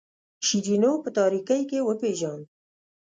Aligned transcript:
شیرینو 0.45 0.91
په 1.03 1.09
تاریکۍ 1.17 1.61
کې 1.69 1.79
وپیژاند. 1.87 2.43